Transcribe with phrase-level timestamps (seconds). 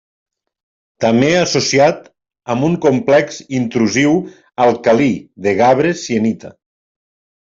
[1.03, 1.99] També associat
[2.53, 4.17] amb un complex intrusiu
[4.67, 5.11] alcalí
[5.49, 6.55] de gabre-sienita.